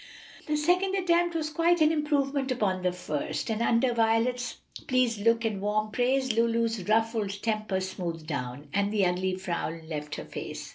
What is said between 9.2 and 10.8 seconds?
frown left her face.